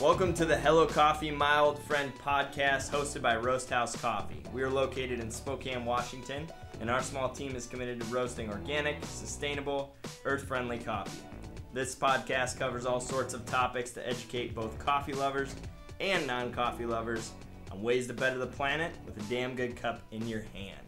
[0.00, 4.40] Welcome to the Hello Coffee Mild Friend podcast hosted by Roast House Coffee.
[4.52, 6.46] We are located in Spokane, Washington,
[6.80, 11.18] and our small team is committed to roasting organic, sustainable, earth friendly coffee.
[11.74, 15.52] This podcast covers all sorts of topics to educate both coffee lovers
[15.98, 17.32] and non coffee lovers
[17.72, 20.86] on ways to better the planet with a damn good cup in your hand.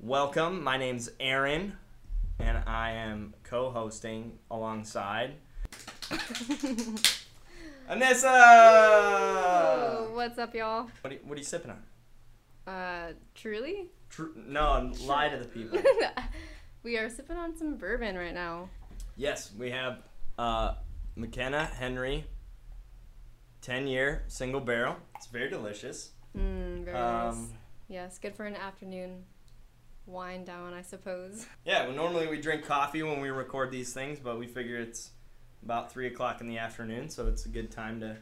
[0.00, 1.74] Welcome, my name's Aaron,
[2.38, 5.34] and I am co hosting alongside.
[7.88, 8.24] Anissa!
[8.26, 10.88] Oh, what's up, y'all?
[11.00, 12.72] What are, you, what are you sipping on?
[12.72, 13.86] Uh, truly?
[14.10, 15.78] Tr- no, lie to the people.
[16.82, 18.68] we are sipping on some bourbon right now.
[19.16, 20.00] yes, we have
[20.38, 20.74] uh,
[21.16, 22.24] McKenna Henry
[23.62, 24.96] 10 year single barrel.
[25.16, 26.10] It's very delicious.
[26.36, 27.34] Mm, very nice.
[27.34, 27.50] Um,
[27.90, 29.24] Yes, good for an afternoon
[30.04, 31.46] wind down, I suppose.
[31.64, 35.12] yeah, well, normally we drink coffee when we record these things, but we figure it's
[35.64, 38.16] about 3 o'clock in the afternoon, so it's a good time to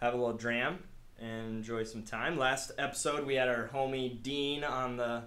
[0.00, 0.78] have a little dram
[1.18, 2.36] and enjoy some time.
[2.36, 5.24] Last episode, we had our homie Dean on the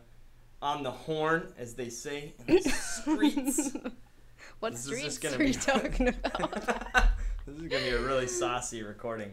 [0.62, 3.72] on the horn, as they say in the streets.
[4.60, 6.52] what This streets are be- talking about?
[7.46, 9.32] this is gonna be a really saucy recording.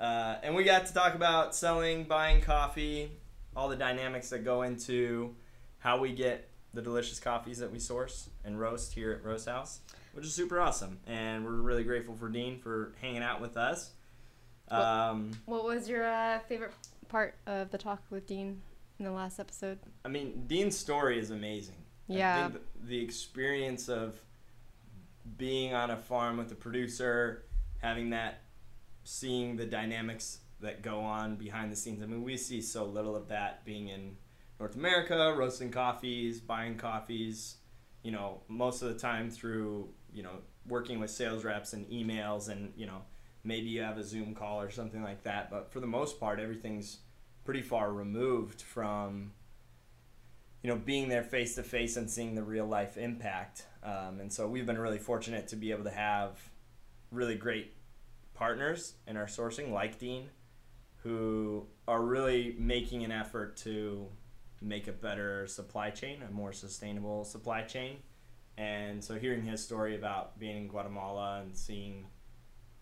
[0.00, 3.12] Uh, and we got to talk about selling, buying coffee,
[3.54, 5.34] all the dynamics that go into
[5.78, 9.80] how we get the delicious coffees that we source and roast here at Roast House,
[10.16, 10.98] which is super awesome.
[11.06, 13.90] And we're really grateful for Dean for hanging out with us.
[14.68, 16.72] Um, what was your uh, favorite
[17.08, 18.62] part of the talk with Dean
[18.98, 19.78] in the last episode?
[20.04, 21.76] I mean, Dean's story is amazing.
[22.08, 22.36] Yeah.
[22.36, 24.16] I think th- the experience of
[25.36, 27.44] being on a farm with a producer,
[27.82, 28.40] having that,
[29.04, 32.02] seeing the dynamics that go on behind the scenes.
[32.02, 34.16] I mean, we see so little of that being in
[34.58, 37.56] North America, roasting coffees, buying coffees,
[38.02, 42.48] you know, most of the time through, you know, working with sales reps and emails
[42.48, 43.02] and, you know,
[43.44, 45.50] maybe you have a Zoom call or something like that.
[45.50, 46.98] But for the most part, everything's
[47.44, 49.32] pretty far removed from
[50.62, 54.32] you know being there face to face and seeing the real life impact um, and
[54.32, 56.40] so we've been really fortunate to be able to have
[57.12, 57.72] really great
[58.34, 60.28] partners in our sourcing like dean
[61.04, 64.08] who are really making an effort to
[64.60, 67.98] make a better supply chain a more sustainable supply chain
[68.58, 72.06] and so hearing his story about being in guatemala and seeing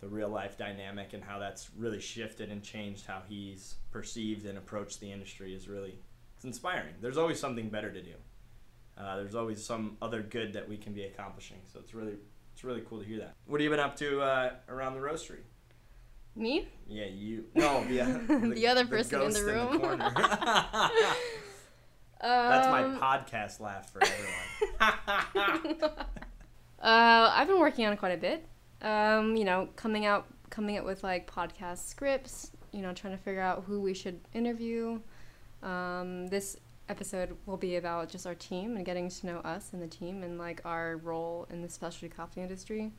[0.00, 4.58] the real life dynamic and how that's really shifted and changed how he's perceived and
[4.58, 5.98] approached the industry is really
[6.36, 6.94] it's inspiring.
[7.00, 8.14] There's always something better to do.
[8.98, 11.56] Uh, there's always some other good that we can be accomplishing.
[11.72, 12.16] So it's really
[12.52, 13.34] it's really cool to hear that.
[13.46, 15.40] What have you been up to uh, around the roastery?
[16.36, 16.68] Me?
[16.88, 17.46] Yeah, you.
[17.54, 18.18] No, yeah.
[18.28, 19.80] The other person in the room.
[19.80, 20.12] corner.
[20.14, 20.90] Um,
[22.28, 25.90] That's my podcast laugh for everyone.
[26.84, 28.46] Uh, I've been working on it quite a bit.
[28.82, 32.50] Um, you know, coming out, coming up with like podcast scripts.
[32.72, 35.00] You know, trying to figure out who we should interview.
[35.62, 36.58] Um, this
[36.90, 40.22] episode will be about just our team and getting to know us and the team
[40.22, 42.92] and like our role in the specialty coffee industry.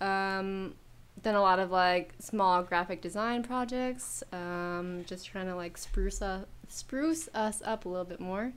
[0.00, 0.74] Um,
[1.22, 4.24] done a lot of like small graphic design projects.
[4.32, 8.52] Um, just trying to like spruce us, spruce us up a little bit more.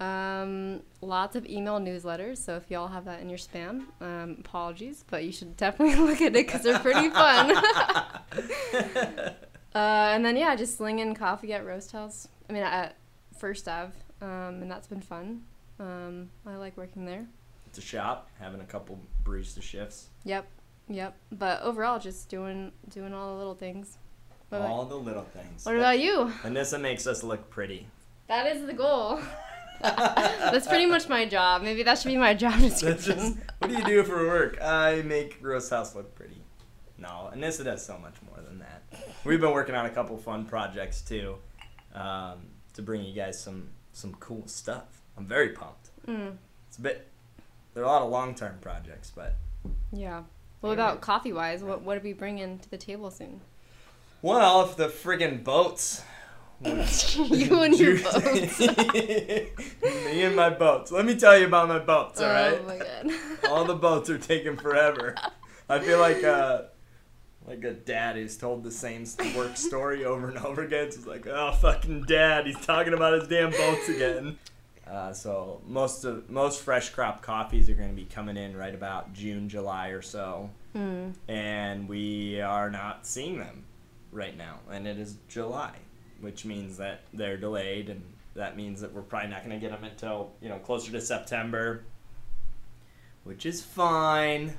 [0.00, 2.38] Um, lots of email newsletters.
[2.38, 6.20] So if y'all have that in your spam, um, apologies, but you should definitely look
[6.20, 7.56] at it because they're pretty fun.
[8.76, 9.34] uh,
[9.74, 12.28] and then yeah, just slinging coffee at Roast House.
[12.48, 12.96] I mean at
[13.38, 15.42] First Ave, um, and that's been fun.
[15.80, 17.26] Um, I like working there.
[17.66, 20.08] it's a shop, having a couple barista shifts.
[20.24, 20.46] Yep,
[20.88, 21.16] yep.
[21.30, 23.98] But overall, just doing doing all the little things.
[24.48, 25.64] What about, All the little things.
[25.66, 26.32] what about you?
[26.42, 27.86] Anissa makes us look pretty.
[28.28, 29.20] That is the goal.
[29.80, 31.62] that's pretty much my job.
[31.62, 33.16] Maybe that should be my job description.
[33.16, 34.60] just, what do you do for work?
[34.60, 36.42] I make Roast House look pretty.
[36.98, 38.82] No, Anissa does so much more than that.
[39.24, 41.36] We've been working on a couple fun projects too,
[41.94, 42.38] um,
[42.74, 45.00] to bring you guys some some cool stuff.
[45.16, 45.90] I'm very pumped.
[46.08, 47.06] Mm, It's a bit.
[47.74, 49.34] There are a lot of long term projects, but
[49.92, 50.22] yeah.
[50.60, 51.62] What about coffee wise?
[51.62, 53.42] What what are we bringing to the table soon?
[54.22, 56.02] Well, if the friggin' boats.
[56.64, 56.72] you
[57.62, 58.58] and your boats.
[58.60, 60.90] Me and my boats.
[60.90, 62.58] Let me tell you about my boats, all right?
[62.60, 63.12] Oh my god.
[63.48, 65.14] All the boats are taking forever.
[65.68, 66.62] I feel like uh,
[67.46, 69.04] like a dad who's told the same
[69.36, 70.86] work story over and over again.
[70.86, 74.38] It's like, oh fucking dad, he's talking about his damn boats again.
[74.84, 78.74] Uh, so most of most fresh crop coffees are going to be coming in right
[78.74, 81.14] about June, July or so, Mm.
[81.28, 83.64] and we are not seeing them
[84.12, 84.58] right now.
[84.70, 85.74] And it is July,
[86.20, 88.02] which means that they're delayed, and
[88.34, 91.00] that means that we're probably not going to get them until you know closer to
[91.00, 91.84] September,
[93.24, 94.56] which is fine.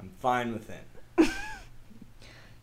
[0.00, 0.84] I'm fine with it.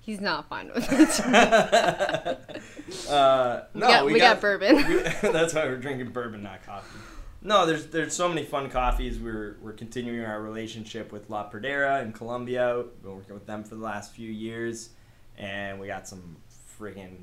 [0.02, 1.20] He's not fine with it.
[3.10, 4.76] uh, no, we, got, we, got, bourbon.
[4.76, 4.98] we-
[5.32, 7.00] that's why we're drinking bourbon, not coffee.
[7.42, 9.20] No, there's there's so many fun coffees.
[9.20, 12.78] We're we're continuing our relationship with La Pradera in Colombia.
[12.78, 14.90] We've been working with them for the last few years,
[15.38, 16.38] and we got some
[16.80, 17.18] friggin'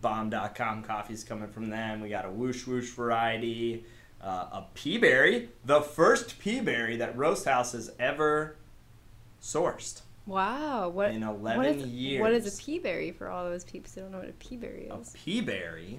[0.00, 2.00] bomb.com coffees coming from them.
[2.00, 3.84] We got a Wush Wush variety,
[4.22, 8.56] uh, a peaberry, the first peaberry that Roast House has ever
[9.42, 10.88] sourced wow.
[10.88, 12.20] What, in 11 what is, years.
[12.20, 15.00] What is a peaberry for all those peeps who don't know what a peaberry A
[15.00, 15.14] is?
[15.14, 15.98] peaberry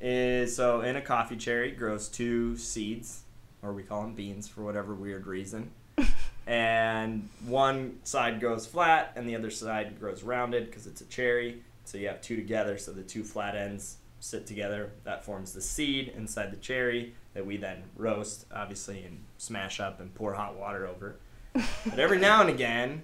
[0.00, 3.22] is so in a coffee cherry grows two seeds,
[3.62, 5.70] or we call them beans for whatever weird reason.
[6.52, 11.62] and one side grows flat and the other side grows rounded because it's a cherry.
[11.86, 14.90] So you have two together, so the two flat ends sit together.
[15.04, 19.98] That forms the seed inside the cherry that we then roast, obviously, and smash up
[19.98, 21.16] and pour hot water over.
[21.54, 23.02] But every now and again,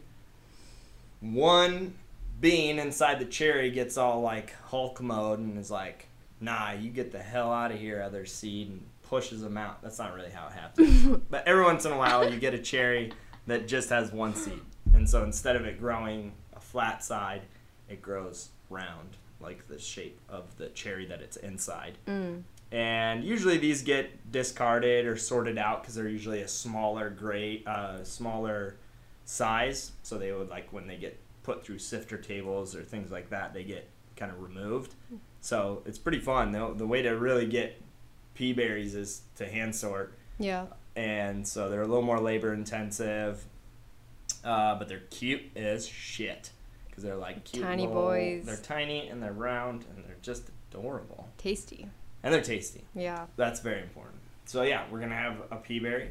[1.20, 1.94] one
[2.42, 6.06] bean inside the cherry gets all like Hulk mode and is like,
[6.38, 9.80] nah, you get the hell out of here, other seed, and pushes them out.
[9.80, 11.18] That's not really how it happens.
[11.30, 13.10] but every once in a while, you get a cherry
[13.48, 14.60] that just has one seed.
[14.94, 17.42] And so instead of it growing a flat side,
[17.88, 21.98] it grows round, like the shape of the cherry that it's inside.
[22.06, 22.42] Mm.
[22.70, 28.04] And usually these get discarded or sorted out because they're usually a smaller grade, uh,
[28.04, 28.76] smaller
[29.24, 29.92] size.
[30.02, 33.54] So they would like when they get put through sifter tables or things like that,
[33.54, 34.94] they get kind of removed.
[35.40, 36.52] So it's pretty fun.
[36.52, 37.80] The, the way to really get
[38.38, 40.66] peaberries is to hand sort, Yeah.
[40.98, 43.44] And so they're a little more labor intensive.
[44.44, 46.50] Uh, but they're cute as shit
[46.88, 48.44] because they're like cute Tiny little- boys.
[48.46, 51.86] They're tiny and they're round and they're just adorable Tasty.
[52.22, 52.82] and they're tasty.
[52.94, 53.26] Yeah.
[53.36, 54.16] That's very important.
[54.46, 56.08] So yeah, we're gonna have a peaberry,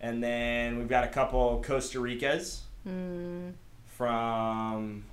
[0.00, 3.52] and then we've got a couple Costa Ricas Mm.
[3.86, 5.04] from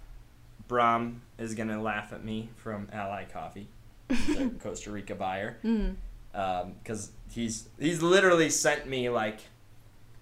[0.67, 3.67] Bram is gonna laugh at me from Ally Coffee,
[4.59, 5.95] Costa Rica buyer, Mm.
[6.31, 9.39] Because he's he's literally sent me like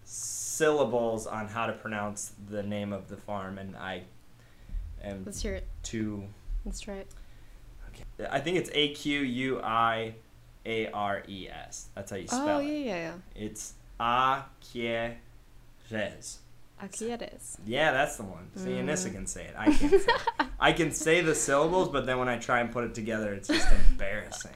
[0.03, 4.03] syllables on how to pronounce the name of the farm, and I
[5.03, 5.67] am Let's hear it.
[5.83, 6.23] too.
[6.65, 7.07] Let's try it.
[7.89, 10.15] Okay, I think it's A Q U I
[10.65, 11.87] A R E S.
[11.95, 12.51] That's how you spell it.
[12.51, 12.65] Oh it.
[12.65, 13.13] yeah, yeah, yeah.
[13.35, 15.15] It's Aquiares.
[16.81, 17.57] Aquí it is.
[17.65, 18.49] Yeah, that's the one.
[18.55, 18.85] See, Mm.
[18.85, 19.53] Anissa can say it.
[19.57, 20.47] I can't say it.
[20.61, 23.47] I can say the syllables, but then when I try and put it together, it's
[23.49, 24.51] just embarrassing.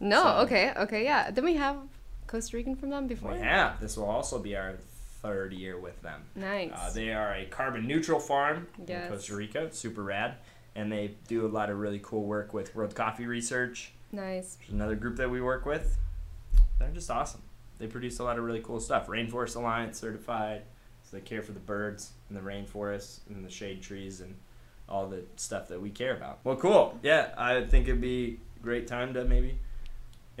[0.00, 1.30] No, So- okay, okay, yeah.
[1.30, 1.76] Then we have
[2.26, 3.32] Costa Rican from them before.
[3.32, 3.80] We have.
[3.80, 4.74] This will also be our
[5.22, 6.22] third year with them.
[6.34, 6.70] Nice.
[6.74, 9.06] Uh, they are a carbon neutral farm Yes.
[9.06, 9.72] in Costa Rica.
[9.72, 10.36] Super rad.
[10.74, 14.56] And they do a lot of really cool work with World Coffee Research, nice.
[14.70, 15.98] another group that we work with.
[16.78, 17.42] They're just awesome.
[17.78, 19.08] They produce a lot of really cool stuff.
[19.08, 20.62] Rainforest Alliance certified.
[21.02, 24.36] So they care for the birds and the rainforests and the shade trees and
[24.88, 26.38] all the stuff that we care about.
[26.44, 26.98] Well, cool.
[27.02, 29.58] Yeah, I think it'd be a great time to maybe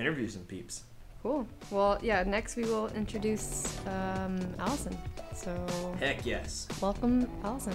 [0.00, 0.84] interview some peeps.
[1.22, 1.46] Cool.
[1.70, 2.22] Well, yeah.
[2.22, 4.96] Next we will introduce um, Allison.
[5.34, 5.54] So
[5.98, 6.66] Heck yes.
[6.80, 7.74] welcome, Allison.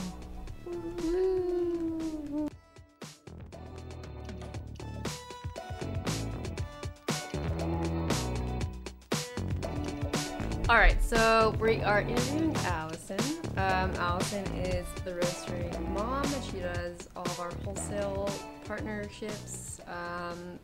[10.67, 13.19] All right, so we are interviewing Allison.
[13.55, 16.25] Um, Allison is the roastery mom.
[16.49, 18.31] She does all of our wholesale
[18.65, 20.59] partnerships, um,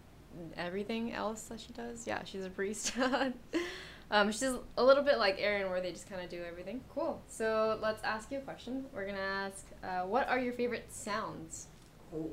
[0.57, 2.05] everything else that she does.
[2.07, 2.93] Yeah, she's a priest.
[4.12, 4.43] um, she's
[4.77, 6.81] a little bit like Aaron, where they just kind of do everything.
[6.93, 7.21] Cool.
[7.27, 8.86] So let's ask you a question.
[8.93, 11.67] We're gonna ask, uh, what are your favorite sounds?
[12.13, 12.29] Oh.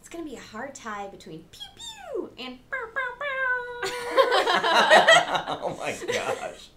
[0.00, 3.24] It's gonna be a hard tie between pew pew and bow bow bow.
[5.60, 6.68] oh my gosh.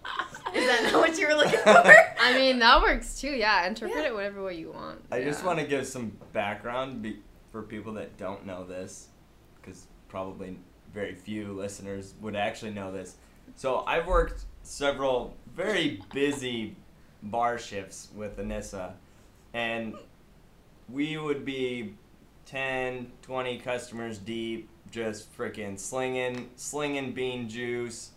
[0.54, 1.94] Is that not what you were looking for?
[2.20, 3.28] I mean, that works too.
[3.30, 4.08] Yeah, interpret Yeah.
[4.08, 5.02] it whatever way you want.
[5.10, 7.22] I just want to give some background be-
[7.58, 9.08] for people that don't know this,
[9.60, 10.56] because probably
[10.94, 13.16] very few listeners would actually know this.
[13.56, 16.76] So I've worked several very busy
[17.20, 18.92] bar shifts with Anissa,
[19.54, 19.96] and
[20.88, 21.94] we would be
[22.46, 28.12] 10, 20 customers deep, just freaking slinging, slinging bean juice,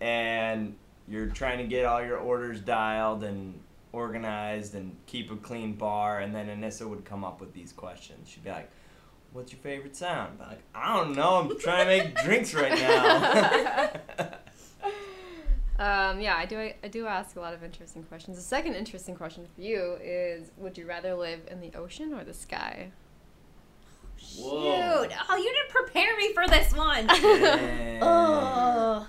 [0.00, 0.76] and
[1.08, 3.58] you're trying to get all your orders dialed and
[3.92, 6.20] organized and keep a clean bar.
[6.20, 8.28] And then Anissa would come up with these questions.
[8.28, 8.70] She'd be like,
[9.32, 11.36] "What's your favorite sound?" I'm like, "I don't know.
[11.36, 14.28] I'm trying to make drinks right now."
[15.80, 16.58] Um, yeah, I do.
[16.84, 18.36] I do ask a lot of interesting questions.
[18.36, 22.22] The second interesting question for you is: Would you rather live in the ocean or
[22.22, 22.90] the sky?
[24.18, 24.42] Shoot!
[24.42, 25.06] Whoa.
[25.30, 27.06] Oh, you didn't prepare me for this one.
[27.22, 27.98] Dang.
[28.02, 29.06] oh.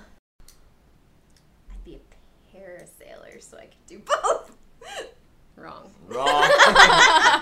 [1.69, 4.40] I'd be a parasailer, so I could do both.
[5.61, 5.89] Wrong.
[6.07, 6.27] Wrong.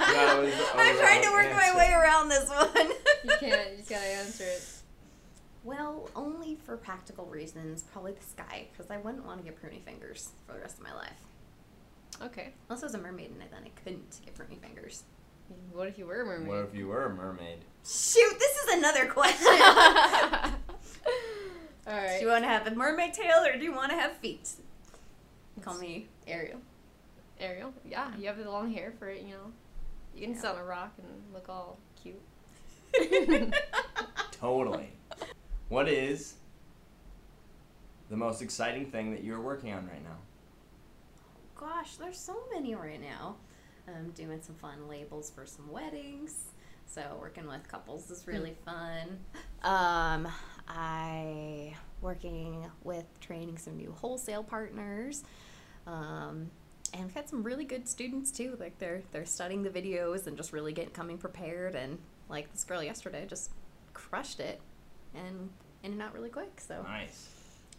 [0.10, 2.70] That was a I'm trying to wrong work my way around this one.
[3.24, 3.72] You can't.
[3.72, 4.64] You just gotta answer it.
[5.66, 9.82] Well, only for practical reasons, probably the sky, because I wouldn't want to get pruny
[9.84, 11.20] fingers for the rest of my life.
[12.22, 12.54] Okay.
[12.70, 15.04] Unless I was a mermaid and then I couldn't get pruny fingers.
[15.74, 16.48] What if you were a mermaid?
[16.48, 17.60] What if you were a mermaid?
[17.86, 19.48] Shoot, this is another question.
[21.88, 24.14] All Do you want to have a mermaid tail or do you want to have
[24.18, 24.50] feet?
[25.62, 26.60] Call me Ariel.
[27.40, 27.74] Ariel.
[27.86, 29.22] Yeah, you have the long hair for it.
[29.22, 29.52] You know,
[30.16, 30.42] you can Yeah.
[30.42, 32.22] sit on a rock and look all cute.
[34.32, 34.90] Totally.
[35.70, 36.36] What is
[38.10, 40.18] the most exciting thing that you're working on right now?
[41.56, 43.36] Gosh, there's so many right now.
[43.88, 46.46] I'm doing some fun labels for some weddings.
[46.86, 49.20] So working with couples is really fun.
[49.64, 50.28] Um,
[50.68, 55.24] I working with training some new wholesale partners.
[55.86, 56.50] Um,
[56.94, 58.56] and we've had some really good students too.
[58.60, 61.76] Like they're they're studying the videos and just really getting coming prepared.
[61.76, 61.98] And
[62.30, 63.52] like this girl yesterday just
[63.94, 64.62] crushed it,
[65.16, 65.50] and
[65.84, 66.60] in and out really quick.
[66.62, 67.30] So Nice.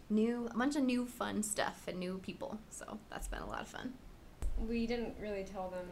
[0.09, 2.57] new a bunch of new fun stuff and new people.
[2.69, 3.93] So that's been a lot of fun.
[4.67, 5.87] We didn't really tell them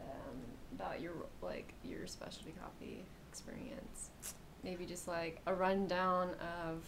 [0.00, 0.38] um,
[0.74, 1.12] about your
[1.42, 4.10] like your specialty coffee experience.
[4.62, 6.30] Maybe just like a rundown
[6.66, 6.82] of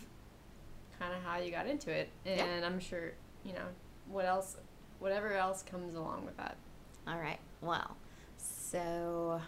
[0.98, 2.66] kind of how you got into it, and Yeah.
[2.66, 3.12] I'm sure
[3.44, 3.66] you know
[4.08, 4.56] what else,
[4.98, 6.56] whatever else comes along with that.
[7.06, 7.38] All right.
[7.60, 7.96] Well,
[8.38, 9.40] so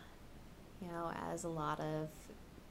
[0.80, 2.08] you know, as a lot of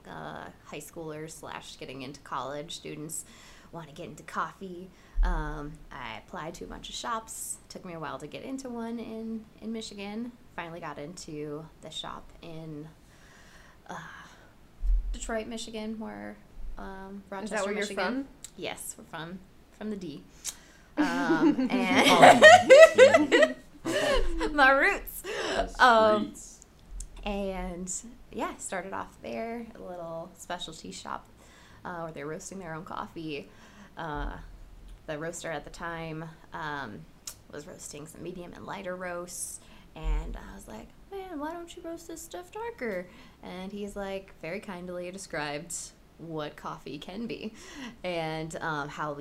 [0.07, 3.25] uh, high schoolers slash getting into college students
[3.73, 4.89] want to get into coffee,
[5.23, 7.57] um, I applied to a bunch of shops.
[7.69, 10.31] Took me a while to get into one in in Michigan.
[10.55, 12.87] Finally got into the shop in
[13.89, 13.95] uh,
[15.11, 16.35] Detroit, Michigan, where
[16.77, 17.97] um, Rochester, Is that where Michigan.
[17.97, 18.27] you're from?
[18.55, 19.39] Yes, we're from
[19.77, 20.23] from the D.
[20.97, 23.55] Um, and
[24.53, 25.23] my roots.
[25.79, 26.33] Um,
[27.23, 27.91] and
[28.31, 31.27] yeah, started off there, a little specialty shop
[31.83, 33.49] uh, where they're roasting their own coffee.
[33.97, 34.37] Uh,
[35.07, 36.99] the roaster at the time um,
[37.51, 39.59] was roasting some medium and lighter roasts,
[39.95, 43.07] and I was like, "Man, why don't you roast this stuff darker?"
[43.41, 45.73] And he's like, very kindly described
[46.17, 47.53] what coffee can be,
[48.03, 49.13] and um, how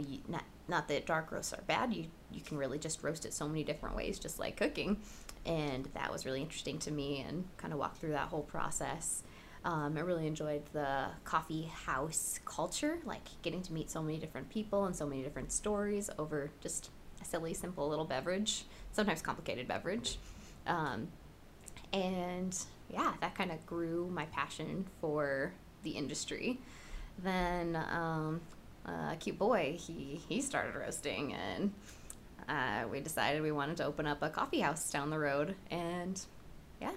[0.68, 1.92] not that dark roasts are bad.
[1.92, 5.00] You you can really just roast it so many different ways, just like cooking
[5.46, 9.22] and that was really interesting to me and kind of walked through that whole process.
[9.64, 14.50] Um, I really enjoyed the coffee house culture, like getting to meet so many different
[14.50, 16.90] people and so many different stories over just
[17.22, 20.18] a silly, simple little beverage, sometimes complicated beverage.
[20.66, 21.08] Um,
[21.92, 22.56] and
[22.90, 25.52] yeah, that kind of grew my passion for
[25.84, 26.58] the industry.
[27.22, 28.40] Then um,
[28.86, 31.72] uh, cute boy, he he started roasting, and
[32.48, 36.20] uh, we decided we wanted to open up a coffee house down the road, and
[36.80, 36.92] yeah,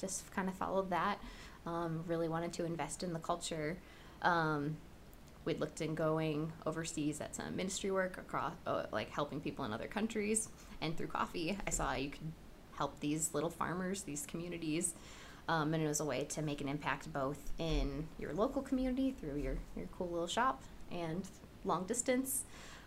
[0.00, 1.20] just kind of followed that.
[1.66, 3.76] Um, really wanted to invest in the culture.
[4.22, 4.76] Um,
[5.44, 9.72] we'd looked in going overseas at some ministry work across, uh, like helping people in
[9.72, 10.48] other countries,
[10.80, 12.32] and through coffee, I saw you could
[12.76, 14.94] help these little farmers, these communities.
[15.48, 19.12] Um, and it was a way to make an impact both in your local community
[19.12, 21.22] through your, your cool little shop and
[21.64, 22.44] long distance.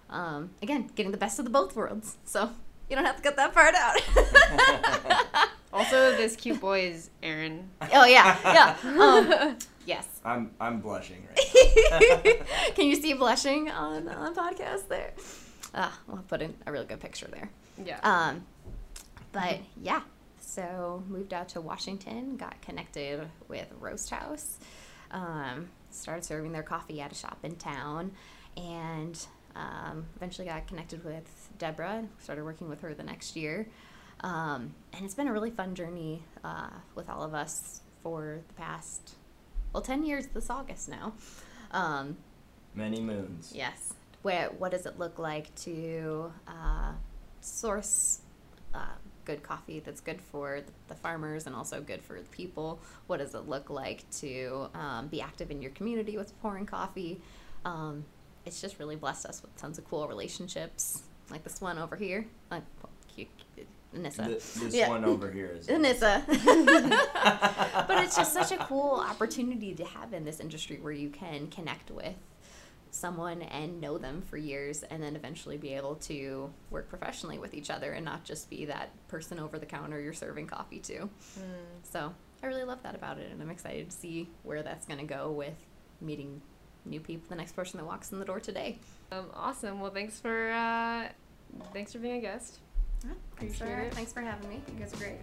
[0.09, 2.17] Um, again, getting the best of the both worlds.
[2.25, 2.49] So
[2.89, 5.47] you don't have to cut that part out.
[5.71, 7.69] Also, this cute boy is Aaron.
[7.93, 8.75] oh yeah, yeah.
[8.83, 10.07] Um, yes.
[10.25, 15.13] I'm I'm blushing right Can you see blushing on on podcast there?
[15.75, 17.51] Ah, we'll put in a really good picture there.
[17.85, 17.99] Yeah.
[18.01, 18.45] Um,
[19.31, 20.01] but yeah,
[20.39, 24.57] so moved out to Washington, got connected with Roast House,
[25.11, 28.11] um, started serving their coffee at a shop in town,
[28.57, 32.05] and um, eventually got connected with Deborah.
[32.19, 33.67] Started working with her the next year,
[34.21, 38.53] um, and it's been a really fun journey uh, with all of us for the
[38.53, 39.15] past
[39.73, 41.13] well ten years this August now.
[41.71, 42.17] Um,
[42.75, 43.51] Many moons.
[43.55, 43.93] Yes.
[44.21, 46.91] Where what does it look like to uh,
[47.41, 48.21] source
[48.73, 48.95] uh,
[49.29, 52.79] good coffee that's good for the farmers and also good for the people?
[53.05, 57.21] What does it look like to um, be active in your community with pouring coffee?
[57.63, 58.05] Um,
[58.45, 62.25] it's just really blessed us with tons of cool relationships, like this one over here,
[62.49, 62.63] like
[63.95, 64.25] Anissa.
[64.27, 64.89] Th- this Yeah.
[64.89, 65.67] one over here is.
[65.75, 66.25] Anissa.
[67.87, 71.47] but it's just such a cool opportunity to have in this industry where you can
[71.47, 72.15] connect with
[72.91, 77.53] someone and know them for years and then eventually be able to work professionally with
[77.53, 81.09] each other and not just be that person over the counter you're serving coffee to.
[81.83, 84.99] So I really love that about it and I'm excited to see where that's going
[84.99, 85.53] to go with
[86.01, 86.41] meeting
[86.85, 88.79] new people, the next person that walks in the door today.
[89.11, 89.79] Um, awesome.
[89.79, 91.09] Well, thanks for uh,
[91.73, 92.59] thanks for being a guest.
[93.37, 93.93] Thanks for, Appreciate it.
[93.93, 94.61] thanks for having me.
[94.73, 95.19] You guys are great.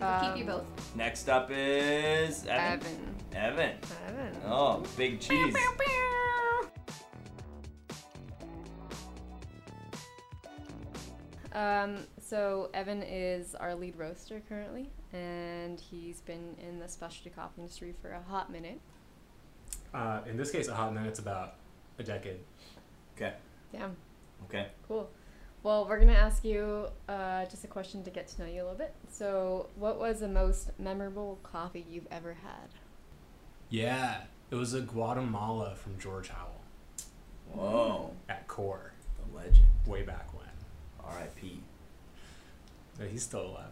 [0.00, 0.64] Um, keep you both.
[0.96, 2.80] Next up is Evan.
[2.80, 3.16] Evan.
[3.34, 3.76] Evan.
[4.08, 4.36] Evan.
[4.46, 5.54] Oh, big cheese.
[11.52, 17.60] Um, so Evan is our lead roaster currently, and he's been in the specialty coffee
[17.62, 18.80] industry for a hot minute.
[19.92, 21.54] Uh, in this case, a hot minute's about
[21.98, 22.38] a decade.
[23.16, 23.32] Okay.
[23.72, 23.88] Yeah,
[24.44, 24.68] Okay.
[24.86, 25.10] cool.
[25.62, 28.64] Well, we're gonna ask you uh, just a question to get to know you a
[28.64, 28.94] little bit.
[29.10, 32.68] So, what was the most memorable coffee you've ever had?
[33.68, 36.60] Yeah, it was a Guatemala from George Howell
[37.52, 38.12] Whoa.
[38.28, 38.92] at Core,
[39.30, 39.66] The legend.
[39.86, 40.29] way back when.
[41.10, 41.60] R.I.P.
[43.00, 43.64] Uh, He's still alive.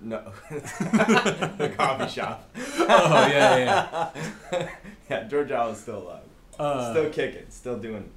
[0.00, 0.32] No.
[0.50, 2.48] the coffee shop.
[2.56, 4.10] Oh, yeah,
[4.52, 4.68] yeah.
[5.10, 6.22] yeah, George is still alive.
[6.58, 7.44] Uh, still kicking.
[7.48, 8.10] Still doing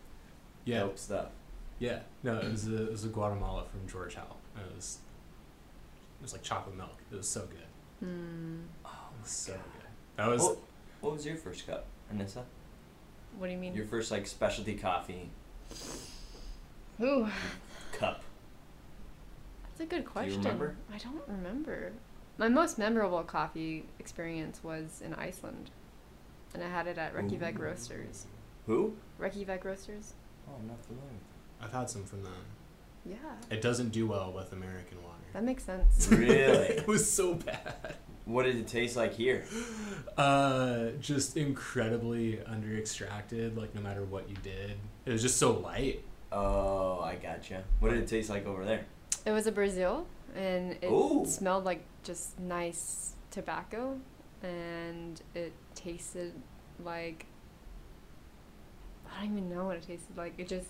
[0.65, 1.27] yeah, dope stuff.
[1.79, 1.99] yeah.
[2.23, 4.37] No, it was a it was a Guatemala from George Howell.
[4.55, 4.99] It was
[6.19, 6.97] it was like chocolate milk.
[7.11, 8.07] It was so good.
[8.07, 8.59] Hmm.
[8.85, 9.87] Oh, It was so good.
[10.17, 10.57] That was What,
[11.01, 12.43] what was your first cup, Anissa?
[13.37, 13.73] What do you mean?
[13.75, 15.29] Your first like specialty coffee
[17.01, 17.27] Ooh,
[17.93, 18.21] cup.
[19.77, 20.41] That's a good question.
[20.41, 20.75] remember?
[20.93, 21.91] I don't remember.
[22.37, 25.69] My most memorable coffee experience was in Iceland,
[26.53, 27.63] and I had it at Reykjavik Ooh.
[27.63, 28.25] Roasters.
[28.67, 28.93] Who?
[29.17, 30.13] Reykjavik Roasters.
[30.47, 31.07] Oh, I'm not familiar.
[31.61, 32.33] I've had some from them.
[33.05, 33.15] Yeah,
[33.49, 35.17] It doesn't do well with American water.
[35.33, 36.07] that makes sense.
[36.09, 36.35] Really?
[36.37, 37.95] it was so bad.
[38.25, 39.45] What did it taste like here?
[40.15, 43.57] Uh, just incredibly under extracted.
[43.57, 44.77] Like no matter what you did,
[45.07, 46.03] it was just so light.
[46.31, 47.63] Oh, I gotcha.
[47.79, 48.85] What did it taste like over there?
[49.25, 51.25] It was a Brazil, and it Ooh.
[51.25, 53.99] smelled like just nice tobacco,
[54.41, 56.33] and it tasted
[56.83, 57.25] like
[59.15, 60.33] I don't even know what it tasted like.
[60.37, 60.67] It just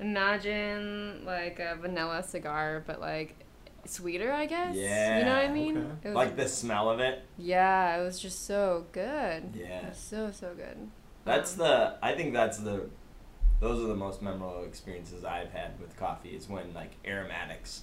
[0.00, 3.36] imagine like a vanilla cigar, but like
[3.84, 4.74] sweeter, I guess.
[4.76, 5.18] Yeah.
[5.18, 5.76] you know what I mean?
[5.76, 5.88] okay.
[6.04, 7.22] It was, Like the smell of it?
[7.36, 9.54] Yeah, it was just so good.
[9.56, 9.88] It Yeah.
[9.88, 10.88] was so so good.
[11.24, 11.94] That's Um, the.
[12.02, 12.88] I think that's the.
[13.60, 16.30] Those are the most memorable experiences I've had with coffee.
[16.30, 17.82] Is when like aromatics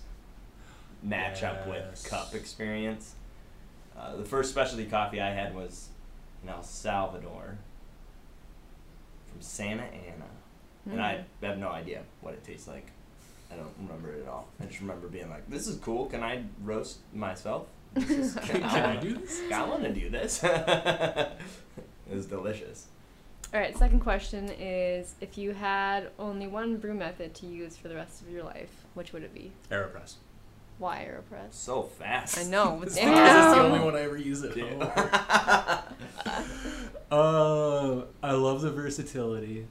[1.04, 3.16] match up with cup experience.
[3.98, 5.90] Uh, the first specialty coffee I had was
[6.44, 7.58] in El Salvador
[9.30, 10.26] from Santa Ana,
[10.90, 11.48] and I mm.
[11.48, 12.88] have no idea what it tastes like.
[13.52, 14.48] I don't remember it at all.
[14.62, 16.06] I just remember being like, "This is cool.
[16.06, 17.68] Can I roast myself?
[17.94, 19.42] This is, Can I do this?
[19.54, 21.38] I want to do this." it
[22.10, 22.88] was delicious.
[23.54, 27.90] All right, second question is if you had only one brew method to use for
[27.90, 29.52] the rest of your life, which would it be?
[29.70, 30.16] Aeropress.
[30.78, 31.52] Why Aeropress?
[31.54, 32.38] So fast.
[32.40, 32.82] I know.
[32.82, 33.12] It's damn.
[33.14, 34.82] because it's the only one I ever use at Dude.
[34.82, 35.80] home.
[37.12, 39.68] Uh, I love the versatility.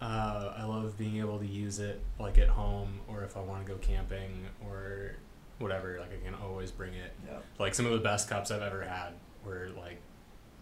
[0.00, 3.66] Uh, I love being able to use it like at home or if I want
[3.66, 5.16] to go camping or
[5.58, 5.98] whatever.
[5.98, 7.12] Like I can always bring it.
[7.26, 7.38] Yeah.
[7.58, 10.00] Like some of the best cups I've ever had were like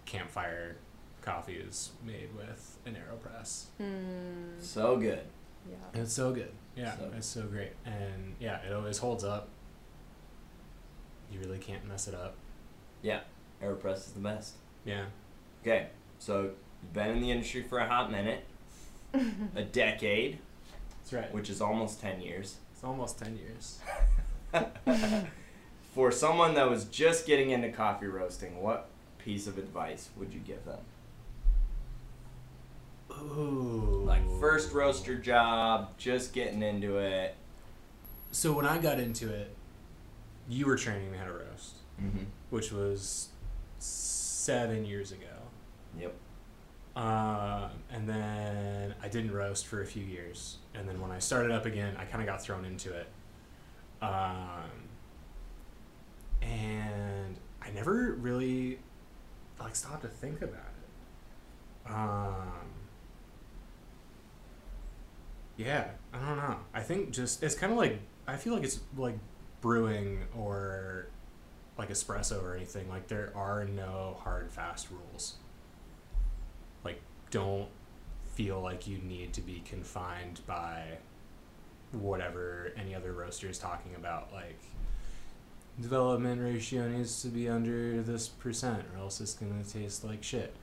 [0.07, 0.77] campfire
[1.25, 3.65] coffee is made with an Aeropress.
[3.81, 5.21] Mm, So good.
[5.69, 6.01] yeah.
[6.03, 6.53] It's so good.
[6.77, 7.73] Yeah, So- it's so great.
[7.87, 9.49] And yeah, it always holds up.
[11.33, 12.35] You really can't mess it up.
[13.03, 13.21] Yeah.
[13.63, 14.55] Aeropress is the best.
[14.85, 15.07] Yeah.
[15.63, 15.89] Okay.
[16.19, 16.51] So
[16.83, 18.45] you've been in the industry for a hot minute,
[19.57, 20.39] a decade,
[21.01, 21.33] That's right.
[21.35, 22.57] which is almost ten years.
[22.73, 23.79] It's almost 10 years.
[25.95, 30.41] For someone that was just getting into coffee roasting, what piece of advice would you
[30.41, 30.81] give them?
[33.23, 34.03] Ooh.
[34.07, 37.35] Like first roaster job, just getting into it.
[38.33, 39.55] So when I got into it,
[40.49, 42.25] you were training me how to roast, Mm-hmm.
[42.51, 43.29] which was
[43.79, 45.27] seven years ago.
[45.99, 46.13] Yep.
[46.97, 50.59] Um, and then I didn't roast for a few years.
[50.75, 53.07] And then when I started up again, I kind of got thrown into it.
[54.03, 54.71] Um,
[56.43, 58.79] and I never really
[59.61, 60.59] like stopped to think about
[61.87, 61.91] it.
[61.93, 62.64] Um,
[65.57, 66.57] yeah, I don't know.
[66.73, 69.19] I think just it's kind of like I feel like it's like
[69.61, 71.07] brewing or
[71.79, 72.89] like espresso or anything.
[72.89, 75.35] Like there are no hard fast rules.
[76.85, 77.69] Like don't
[78.35, 80.99] feel like you need to be confined by
[81.93, 84.61] whatever any other roaster is talking about like
[85.81, 90.23] development ratio needs to be under this percent or else it's going to taste like
[90.23, 90.55] shit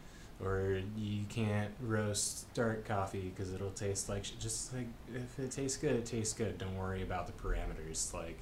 [0.44, 4.40] or you can't roast dark coffee because it'll taste like shit.
[4.40, 8.40] just like if it tastes good it tastes good don't worry about the parameters like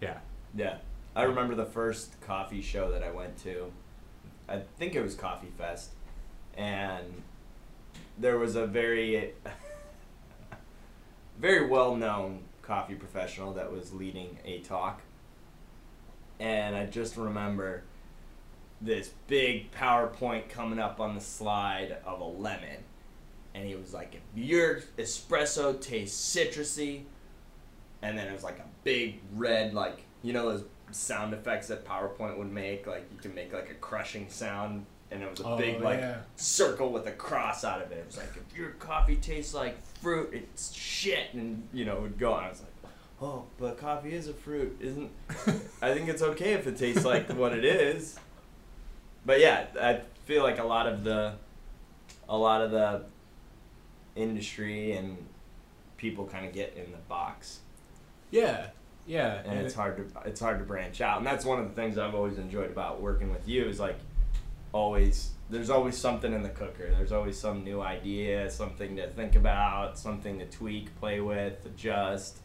[0.00, 0.18] yeah
[0.54, 0.76] Yeah.
[1.16, 3.70] I remember the first coffee show that I went to.
[4.48, 5.90] I think it was Coffee Fest.
[6.56, 7.22] And
[8.18, 9.32] there was a very
[11.38, 15.02] very well known coffee professional that was leading a talk,
[16.40, 17.82] and I just remember
[18.80, 22.78] this big PowerPoint coming up on the slide of a lemon,
[23.54, 27.02] and he was like, "If your espresso tastes citrusy,"
[28.02, 31.84] and then it was like a big red, like you know those sound effects that
[31.84, 35.44] PowerPoint would make, like you can make like a crushing sound, and it was a
[35.46, 36.18] Oh, big like yeah.
[36.36, 37.98] circle with a cross out of it.
[37.98, 42.02] It was like, if your coffee tastes like fruit, it's shit, and you know, it
[42.02, 42.44] would go on.
[42.44, 45.10] I was like, oh, but coffee is a fruit, isn't?
[45.80, 48.18] I think it's okay if it tastes like what it is.
[49.26, 51.34] But yeah, I feel like a lot of the,
[52.28, 53.04] a lot of the
[54.16, 55.16] industry and
[55.96, 57.60] people kind of get in the box,
[58.30, 58.68] Yeah,
[59.06, 61.18] yeah, and it's hard to it's hard to branch out.
[61.18, 63.98] And that's one of the things I've always enjoyed about working with you is like,
[64.72, 66.90] always there's always something in the cooker.
[66.90, 72.38] There's always some new idea, something to think about, something to tweak, play with, adjust.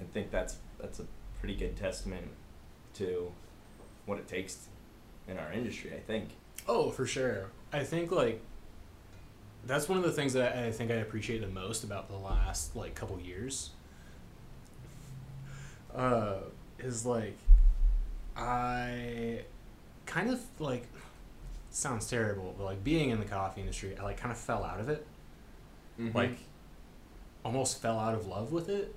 [0.00, 1.06] I think that's that's a
[1.40, 2.28] pretty good testament
[2.94, 3.32] to
[4.06, 4.66] what it takes
[5.28, 5.92] in our industry.
[5.94, 6.30] I think.
[6.68, 7.46] Oh, for sure.
[7.72, 8.40] I think like
[9.64, 12.76] that's one of the things that I think I appreciate the most about the last
[12.76, 13.70] like couple years.
[15.94, 16.36] Uh,
[16.78, 17.36] is like
[18.36, 19.40] I
[20.06, 20.86] kind of like
[21.70, 24.80] sounds terrible, but like being in the coffee industry, I like kind of fell out
[24.80, 25.06] of it.
[26.14, 26.38] Like
[27.44, 28.94] almost fell out of love with it.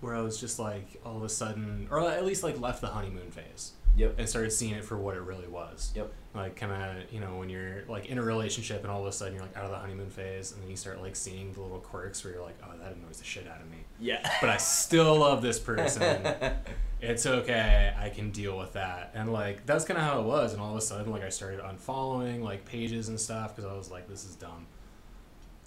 [0.00, 2.88] Where I was just like all of a sudden, or at least like left the
[2.88, 4.16] honeymoon phase Yep.
[4.18, 5.90] and started seeing it for what it really was.
[5.94, 6.12] Yep.
[6.34, 9.12] Like kind of, you know, when you're like in a relationship and all of a
[9.12, 11.62] sudden you're like out of the honeymoon phase and then you start like seeing the
[11.62, 13.78] little quirks where you're like, oh, that annoys the shit out of me.
[13.98, 14.20] Yeah.
[14.42, 16.20] But I still love this person.
[17.00, 17.94] it's okay.
[17.98, 19.12] I can deal with that.
[19.14, 20.52] And like that's kind of how it was.
[20.52, 23.74] And all of a sudden, like I started unfollowing like pages and stuff because I
[23.74, 24.66] was like, this is dumb.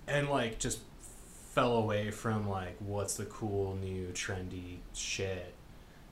[0.07, 0.79] And like just
[1.53, 5.53] fell away from like what's the cool new trendy shit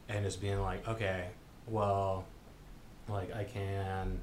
[0.10, 1.28] and just being like, okay,
[1.68, 2.26] well,
[3.08, 4.20] like I can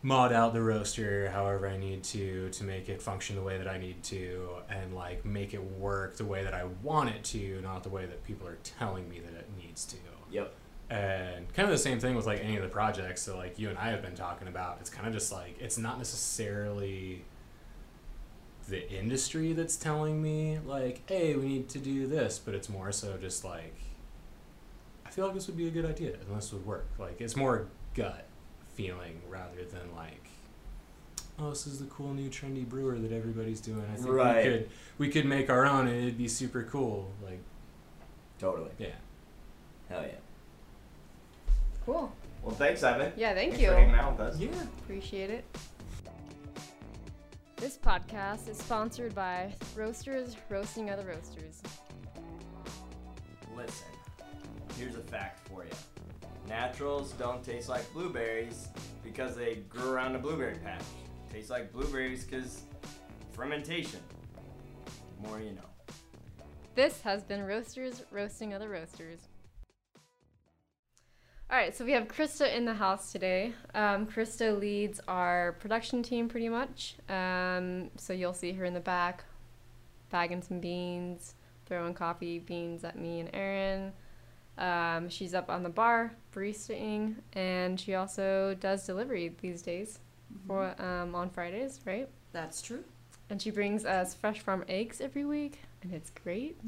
[0.00, 3.66] mod out the roaster however I need to to make it function the way that
[3.66, 7.60] I need to and like make it work the way that I want it to,
[7.62, 9.96] not the way that people are telling me that it needs to.
[10.30, 10.54] Yep.
[10.90, 13.68] And kind of the same thing with like any of the projects that like you
[13.68, 14.78] and I have been talking about.
[14.80, 17.24] It's kind of just like it's not necessarily
[18.68, 22.92] the industry that's telling me like, hey, we need to do this, but it's more
[22.92, 23.74] so just like
[25.06, 26.86] I feel like this would be a good idea and this would work.
[26.98, 28.26] Like it's more gut
[28.74, 30.28] feeling rather than like
[31.40, 33.82] oh this is the cool new trendy brewer that everybody's doing.
[33.92, 34.36] I think Right.
[34.36, 37.10] we could we could make our own and it'd be super cool.
[37.24, 37.40] Like
[38.38, 38.70] Totally.
[38.78, 38.88] yeah.
[39.88, 40.08] Hell yeah.
[41.86, 42.12] Cool.
[42.42, 43.12] Well, thanks, Evan.
[43.16, 43.68] Yeah, thank Thanks you.
[43.70, 44.38] for hanging out with us.
[44.38, 44.48] Yeah.
[44.84, 45.44] Appreciate it.
[47.60, 51.60] This podcast is sponsored by Roasters Roasting Other Roasters.
[53.56, 53.88] Listen,
[54.76, 55.70] here's a fact for you.
[56.48, 58.68] Naturals don't taste like blueberries
[59.02, 60.84] because they grew around a blueberry patch.
[61.32, 62.62] Taste like blueberries because
[63.32, 64.00] fermentation.
[65.20, 65.94] More you know.
[66.76, 69.27] This has been Roasters Roasting Other Roasters.
[71.50, 73.54] All right, so we have Krista in the house today.
[73.74, 76.96] Um, Krista leads our production team pretty much.
[77.08, 79.24] Um, so you'll see her in the back,
[80.10, 83.92] bagging some beans, throwing coffee beans at me and Aaron.
[84.58, 90.00] Um, she's up on the bar, baristaing, and she also does delivery these days
[90.46, 92.10] for um, on Fridays, right?
[92.32, 92.84] That's true.
[93.30, 96.60] And she brings us fresh farm eggs every week, and it's great.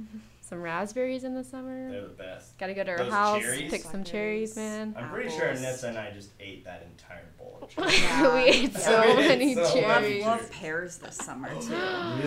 [0.51, 1.91] Some raspberries in the summer.
[1.93, 2.59] They're the best.
[2.59, 3.71] Gotta go to her Those house, cherries?
[3.71, 4.97] pick some cherries, man.
[4.99, 5.63] I'm pretty sure Apples.
[5.63, 8.01] Nissa and I just ate that entire bowl of we cherries.
[8.03, 8.37] Yeah.
[8.37, 8.79] ate Yeah.
[8.81, 9.73] so We ate many so much.
[9.75, 10.25] cherries.
[10.25, 11.73] Love, love pears this summer too.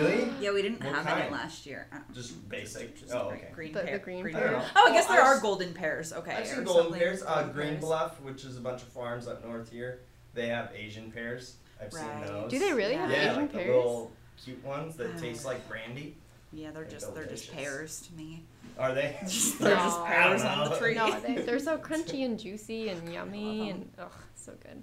[0.02, 0.30] really?
[0.40, 1.22] Yeah, we didn't What have kind?
[1.24, 1.86] any last year.
[1.92, 2.98] Uh, Just basic?
[2.98, 3.50] Just Oh, green, okay.
[3.52, 3.98] green The- the pear.
[3.98, 4.32] green pear.
[4.32, 4.62] pear.
[4.74, 6.12] Oh, I guess there I've are s- golden pears.
[6.14, 6.32] Okay.
[6.34, 7.00] I've seen or golden something.
[7.00, 7.22] pears.
[7.22, 7.80] Uh, Golden Green pears.
[7.82, 10.00] Bluff, which is a bunch of farms up north here,
[10.32, 11.56] they have Asian pears.
[11.78, 12.02] I've Right.
[12.26, 12.50] seen those.
[12.50, 13.76] Do they really have Yeah, Yeah, Asian like the pears?
[13.76, 15.20] little cute ones that Ah.
[15.20, 16.16] taste like brandy.
[16.54, 18.44] Yeah, they're They're just they're just pears to me.
[18.78, 19.16] Are they?
[19.20, 20.04] they're just No.
[20.06, 20.94] pears on the tree.
[20.94, 24.82] No, they, they're so crunchy and juicy and yummy and ugh, so good.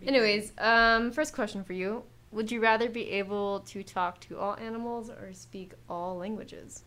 [0.00, 4.38] Be Anyways, um, first question for you: Would you rather be able to talk to
[4.38, 6.84] all animals or speak all languages?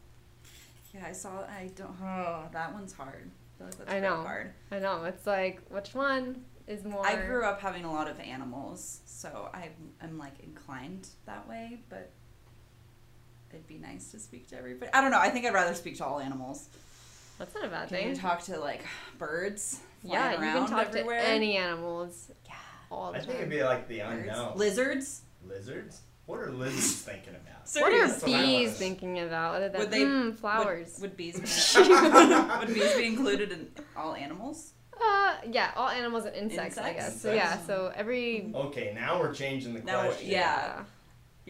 [0.93, 1.41] Yeah, I saw.
[1.41, 1.95] I don't.
[2.01, 3.29] Oh, that one's hard.
[3.59, 4.23] I like that's I know.
[4.23, 4.53] hard.
[4.71, 7.05] I know it's like which one is more.
[7.05, 11.79] I grew up having a lot of animals, so I'm, I'm like inclined that way,
[11.89, 12.09] but
[13.53, 14.91] it'd be nice to speak to everybody.
[14.93, 15.19] I don't know.
[15.19, 16.67] I think I'd rather speak to all animals.
[17.37, 18.09] That's not a bad Can thing.
[18.09, 18.85] you talk to like
[19.17, 21.19] birds yeah, flying you can talk everywhere?
[21.21, 22.53] to any animals Yeah.
[22.91, 23.27] all the I time.
[23.29, 24.57] think it'd be like the unknown.
[24.57, 25.21] Lizards.
[25.47, 26.01] Lizards?
[26.27, 27.67] What are lizards thinking about?
[27.81, 28.73] What are That's what I wanna bees know.
[28.75, 30.93] thinking about other than Would they- mm, flowers?
[30.99, 31.35] Would, would bees
[31.75, 31.89] be,
[32.59, 34.73] would bees be included in all animals?
[35.03, 37.05] uh, yeah, all animals and insects, I Insects?
[37.13, 37.21] guess.
[37.23, 40.29] So yeah, so every Okay, now we're changing the Now, question.
[40.29, 40.83] yeah.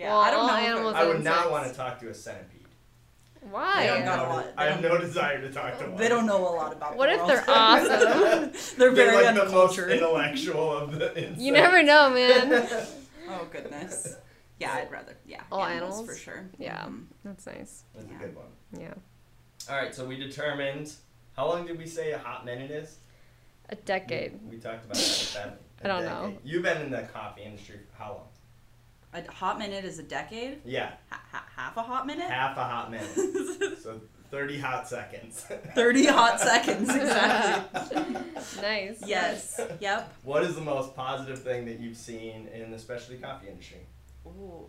[0.01, 0.53] Yeah, Well, I don't know.
[0.55, 1.39] animals- I would Insects.
[1.43, 2.65] not want to talk to a centipede.
[3.51, 3.73] why?
[3.83, 4.45] I don't know got a no, lot.
[4.57, 5.95] I have don't- no desire to talk to one.
[5.95, 6.95] They don't know a lot about.
[6.95, 7.29] What the if world.
[7.29, 8.51] they're awesome?
[8.77, 11.41] they're They're very like the most intellectual of the insects.
[11.41, 12.51] you never know, man.
[13.29, 14.15] oh goodness.
[14.59, 15.17] Yeah, I'd rather.
[15.25, 16.09] Yeah, All animals, animals?
[16.09, 16.49] for sure.
[16.57, 16.83] Yeah.
[16.85, 17.05] Mhm.
[17.23, 17.83] That's nice.
[17.93, 18.15] That's Yeah.
[18.15, 18.45] a good one.
[18.79, 18.93] Yeah,
[19.69, 20.93] All right, so we determined.
[21.35, 22.97] How long did we say a hot minute is?
[23.69, 24.33] a decade.
[24.43, 25.33] We, we talked about that.
[25.33, 26.37] that I don't know.
[26.43, 28.27] You've been in the coffee industry for how long?
[29.13, 30.59] A hot minute is a decade.
[30.65, 32.29] Yeah, Ha- ha- half a hot minute.
[32.29, 33.09] half a hot minute.
[33.83, 33.99] so
[34.31, 35.41] 30 hot seconds.
[35.75, 38.15] Thirty hot seconds exactly.
[38.61, 39.01] nice.
[39.05, 39.59] yes.
[39.81, 40.13] Yep.
[40.23, 43.85] what is the most positive thing that you've seen in the specialty coffee industry?
[44.25, 44.67] Ooh.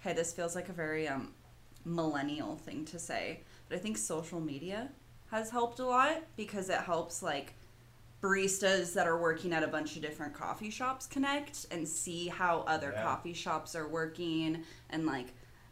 [0.00, 1.32] Okay, this feels like a very um
[1.84, 4.90] millennial thing to say, but I think social media
[5.32, 7.54] has helped a lot because it helps like
[8.22, 12.60] baristas that are working at a bunch of different coffee shops connect and see how
[12.66, 13.02] other Yeah.
[13.02, 15.28] coffee shops are working and like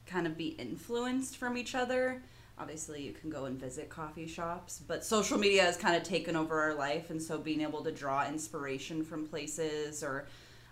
[0.06, 2.22] kind of be influenced from each other.
[2.58, 6.36] Obviously, you can go and visit coffee shops, but social media has kind of taken
[6.36, 10.26] over our life, and so being able to draw inspiration from places or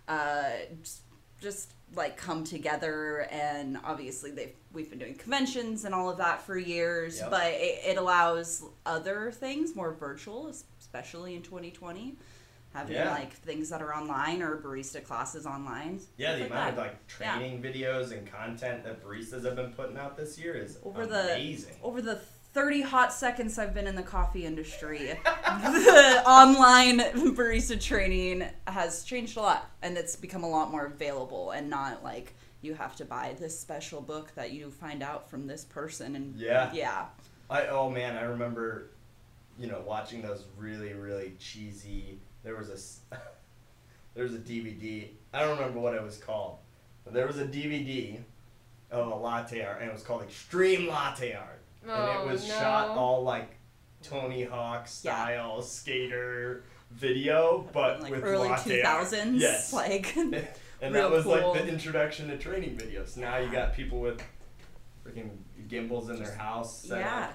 [0.07, 0.49] uh,
[0.81, 1.01] just,
[1.41, 6.41] just like come together and obviously they've we've been doing conventions and all of that
[6.41, 7.29] for years Yep.
[7.29, 10.51] but it, it allows other things more virtual
[10.95, 12.15] especially in 2020
[12.73, 13.11] having Yeah.
[13.11, 17.07] like things that are online or barista classes online Yeah, the Stuff amount of like
[17.07, 21.65] training videos and content that baristas have been putting out this year is Over the-
[21.83, 22.15] over the
[22.53, 26.99] 30 hot seconds I've been in the coffee industry, the online
[27.35, 32.01] barista training has changed a lot and it's become a lot more available and not
[32.05, 36.15] like you have to buy this special book that you find out from this person
[36.15, 36.71] and Yeah.
[36.73, 37.05] yeah.
[37.49, 38.89] I oh man, I remember,
[39.57, 42.19] you know, watching those really really cheesy.
[42.43, 42.69] There was
[43.11, 43.15] a
[44.13, 45.09] there was a DVD.
[45.33, 46.57] I don't remember what it was called,
[47.03, 48.17] but there was a DVD
[48.91, 52.31] of a latte art, and it was called Extreme Latte Art, oh, and Oh, it
[52.31, 52.53] was oh, no.
[52.53, 53.55] shot all like
[54.03, 59.07] Tony Hawk style skater video, but like with early latte art.
[59.07, 59.73] 2000s Yes.
[59.73, 61.33] like and Real that was cool.
[61.33, 63.17] like the introduction to training videos.
[63.17, 64.21] Now you got people with
[65.05, 65.29] freaking
[65.67, 66.83] gimbals in their house.
[66.83, 67.23] set yeah.
[67.25, 67.33] up.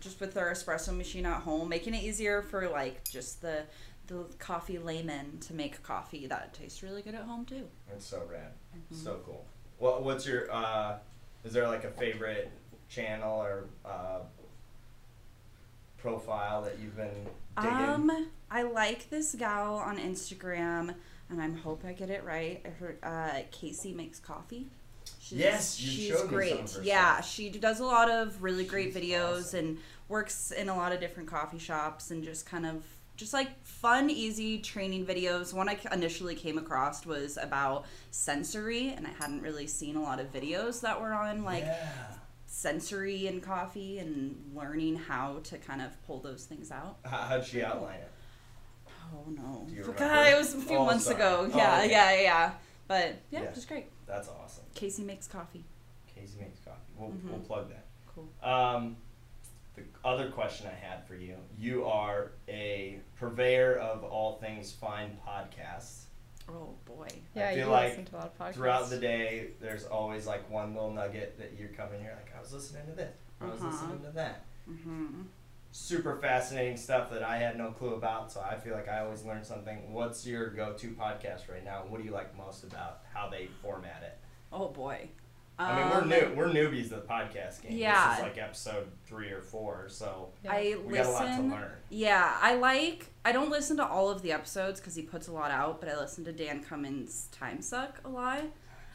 [0.00, 3.64] Just with our espresso machine at home, making it easier for like just the
[4.06, 7.66] the coffee layman to make coffee that tastes really good at home too.
[7.92, 8.52] It's so rad.
[8.76, 9.04] Mm-hmm.
[9.04, 9.44] So cool.
[9.78, 10.98] What what's your uh
[11.44, 12.50] is there like a favorite
[12.88, 14.20] channel or uh
[16.06, 17.26] profile that you've been
[17.60, 17.76] digging?
[17.76, 20.94] Um, I like this gal on Instagram,
[21.28, 22.64] and I'm hope I get it right.
[22.78, 24.68] Her uh, Casey makes coffee.
[25.28, 26.52] She's, Yes, you she's showed me some great.
[26.60, 27.30] of her yeah, stuff.
[27.30, 29.58] she does a lot of really great She's videos awesome.
[29.58, 32.84] and works in a lot of different coffee shops and just kind of
[33.16, 35.52] just like fun, easy training videos.
[35.52, 40.20] One I initially came across was about sensory, and I hadn't really seen a lot
[40.20, 41.88] of videos that were on like yeah.
[42.46, 46.98] sensory and coffee and learning how to kind of pull those things out.
[47.04, 47.68] How, how'd she oh.
[47.68, 48.12] outline it?
[49.14, 49.64] Oh no!
[49.68, 49.98] Do you remember?
[49.98, 51.16] God, it was a few Oh, months sorry.
[51.16, 51.50] ago.
[51.52, 51.90] Oh, Yeah, okay.
[51.90, 52.52] yeah, yeah.
[52.88, 53.48] But yeah, Yeah.
[53.48, 53.86] it was great.
[54.06, 54.64] That's awesome.
[54.74, 55.64] Casey makes coffee.
[56.06, 56.80] Casey makes coffee.
[56.96, 57.30] We'll, Mhm.
[57.30, 57.84] we'll plug that.
[58.14, 58.28] Cool.
[58.42, 58.96] Um,
[59.74, 65.18] the other question I had for you: You are a purveyor of all things fine
[65.26, 66.04] podcasts.
[66.48, 67.08] Oh boy.
[67.34, 68.54] Yeah, feel you like listen to a lot of podcasts.
[68.54, 72.40] Throughout the day, there's always like one little nugget that you're coming here like, I
[72.40, 73.70] was listening to this, I was Uh-huh.
[73.70, 74.44] listening to that.
[74.64, 75.22] hmm
[75.78, 78.32] Super fascinating stuff that I had no clue about.
[78.32, 79.92] So I feel like I always learn something.
[79.92, 81.84] What's your go-to podcast right now?
[81.86, 84.16] What do you like most about how they format it?
[84.50, 85.10] Oh boy.
[85.58, 86.34] I mean, Um, we're new.
[86.34, 87.72] We're newbies to the podcast game.
[87.76, 88.08] yeah.
[88.08, 91.72] This is like episode three or four, so I we got a lot to learn.
[91.90, 93.08] Yeah, I like.
[93.24, 95.88] I don't listen to all of the episodes because he puts a lot out, but
[95.90, 98.44] I listen to Dan Cummins' Time Suck a lot.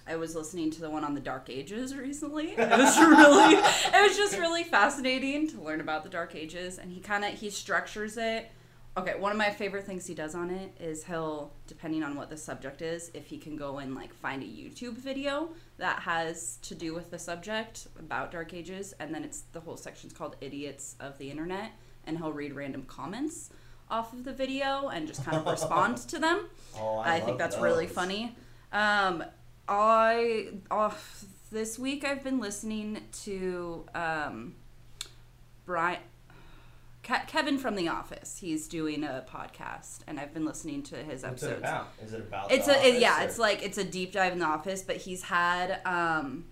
[0.08, 2.54] I was listening to the one on the Dark Ages recently.
[2.58, 6.92] It was really, it was just really fascinating to learn about the Dark Ages, and
[6.92, 8.52] he kind of he structures it.
[8.98, 12.30] Okay, one of my favorite things he does on it is he'll, depending on what
[12.30, 16.58] the subject is, if he can go and like find a YouTube video that has
[16.64, 20.36] to do with the subject about Dark Ages, and then it's the whole section's called
[20.42, 21.72] Idiots of the Internet,
[22.06, 23.50] and he'll read random comments
[23.90, 26.48] off of the video and just kind of respond to them.
[26.78, 28.36] Oh, I, love think that's really funny.
[28.74, 29.24] Um,
[29.72, 34.56] I off this week I've been listening to um,
[35.66, 36.00] Brian.
[37.04, 38.38] Ke- Kevin from The Office.
[38.40, 41.54] He's doing a podcast, and I've been listening to his What's episodes.
[41.54, 41.88] it about?
[42.04, 42.52] Is it about?
[42.52, 44.82] It's the a it- yeah, or- it's like it's a deep dive in the office,
[44.84, 46.46] but he's had um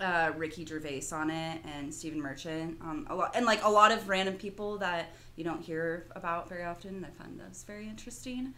[0.00, 3.90] uh Ricky Gervais on it and Stephen Merchant um a lot and like a lot
[3.92, 7.04] of random people that you don't hear about very often.
[7.04, 8.54] I find those very interesting.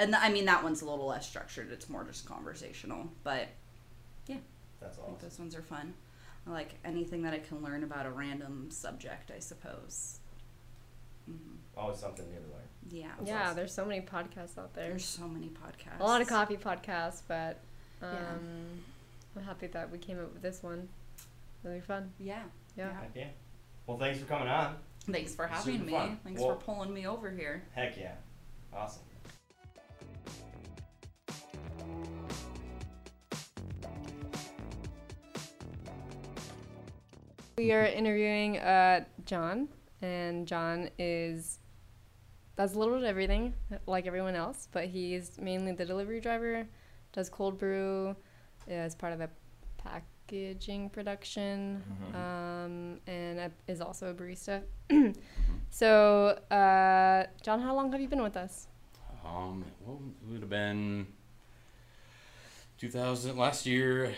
[0.00, 1.70] And th- I mean that one's a little less structured.
[1.70, 3.48] It's more just conversational, but
[4.26, 4.36] yeah,
[4.80, 5.14] That's I awesome.
[5.16, 5.92] think those ones are fun.
[6.46, 10.18] I like anything that I can learn about a random subject, I suppose.
[11.30, 11.56] Mm-hmm.
[11.78, 12.60] Always something new to learn.
[12.90, 13.08] Yeah.
[13.18, 13.56] That's yeah, awesome.
[13.56, 14.88] there's so many podcasts out there.
[14.88, 16.00] There's so many podcasts.
[16.00, 17.60] A lot of coffee podcasts, but
[18.02, 19.36] um, Yeah.
[19.36, 20.88] I'm happy that we came up with this one.
[21.62, 22.10] It'll be fun.
[22.18, 22.42] Yeah.
[22.74, 22.90] Yeah.
[22.98, 23.26] Heck yeah.
[23.86, 24.76] Well, thanks for coming on.
[25.10, 25.92] Thanks for having Super me.
[25.92, 26.18] fun.
[26.24, 27.64] Thanks Well- for pulling me over here.
[27.74, 28.14] Heck yeah.
[28.72, 29.02] Awesome.
[37.60, 39.68] We are interviewing uh, John,
[40.00, 41.58] and John is
[42.56, 43.52] does a little bit of everything,
[43.86, 46.66] like everyone else, but he's mainly the delivery driver.
[47.12, 48.16] Does cold brew
[48.66, 49.28] as part of the
[49.76, 52.14] packaging production, Mhm.
[52.14, 54.62] um, and uh, is also a barista.
[55.70, 58.68] so, uh, John, how long have you been with us?
[59.22, 61.08] Um, well, it would have been
[62.78, 64.14] 2000 last year.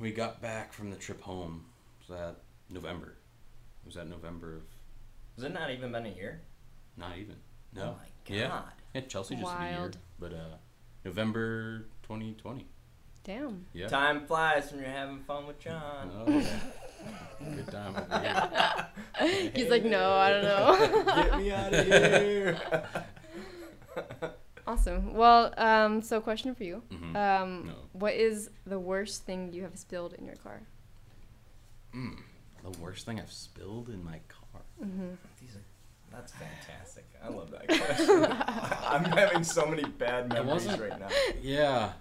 [0.00, 1.66] We got back from the trip home.
[2.00, 2.36] Was that
[2.70, 3.16] November?
[3.84, 4.62] Was that November of?
[5.36, 6.40] Has it not even been a year?
[6.96, 7.36] Not even.
[7.74, 7.82] No.
[7.82, 8.34] Oh my god.
[8.36, 8.62] Yeah.
[8.94, 10.56] Yeah, Chelsea just did a year, but uh,
[11.04, 12.66] November 2020.
[13.24, 13.66] Damn.
[13.72, 13.88] Yeah.
[13.88, 16.10] Time flies when you're having fun with John.
[16.14, 17.54] Oh, yeah.
[17.56, 18.18] Good time over
[19.26, 19.50] here.
[19.54, 21.02] He's like, no, I don't know.
[21.14, 22.60] Get me out of here.
[24.66, 25.12] awesome.
[25.14, 26.82] Well, um, so question for you.
[26.90, 27.16] Mhm.
[27.16, 27.72] Um, No.
[27.92, 30.62] What is the worst thing you have spilled in your car?
[31.94, 32.16] Mm,
[32.70, 34.62] the worst thing I've spilled in my car.
[34.82, 35.08] Mm-hmm.
[35.40, 35.64] These are,
[36.12, 37.04] that's fantastic.
[37.22, 38.24] I love that question.
[38.88, 41.08] I'm having so many bad memories wasn't- right now.
[41.42, 41.92] Yeah.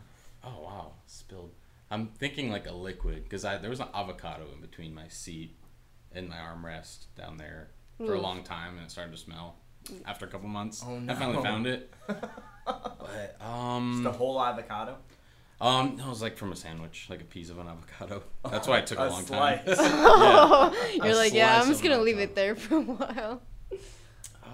[0.44, 1.52] Oh wow, spilled.
[1.92, 5.56] I'm thinking like a liquid because I there was an avocado in between my seat
[6.12, 9.56] and my armrest down there for a long time, and it started to smell.
[10.06, 11.94] After a couple months, Oh, I finally found it.
[12.66, 14.98] But Just um, the whole avocado.
[15.66, 18.24] Um, no, it was like from a sandwich, like a piece of an avocado.
[18.50, 19.64] That's why it took a, A long slice.
[19.66, 19.76] time.
[19.78, 20.72] yeah.
[20.96, 22.32] You're A like, yeah, I'm just gonna leave avocado.
[22.32, 23.42] it there for a while.